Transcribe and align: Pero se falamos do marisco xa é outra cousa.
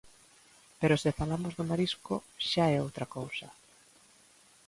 Pero 0.79 0.99
se 1.03 1.15
falamos 1.19 1.53
do 1.57 1.67
marisco 1.71 2.15
xa 2.49 2.65
é 2.75 2.77
outra 2.85 3.05
cousa. 3.15 3.47